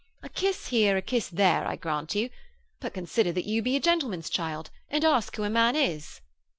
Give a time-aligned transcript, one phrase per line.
[0.23, 2.31] A kiss here, a kiss there, I grant you.
[2.79, 6.21] But consider that you be a gentleman's child, and ask who a man is.'